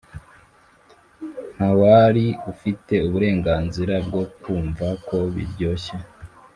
[1.55, 5.95] ntawari ufite uburenganzira bwo kumva ko biryoshye